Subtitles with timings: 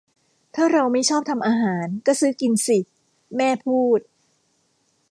[0.55, 2.77] ถ้าเราไม่ชอบทำอาหาร ก็ซื้อกินสิ
[3.35, 3.99] แม่พูด